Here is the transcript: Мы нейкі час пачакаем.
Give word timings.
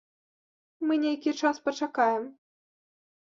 Мы 0.85 0.93
нейкі 1.03 1.33
час 1.43 1.55
пачакаем. 1.69 2.23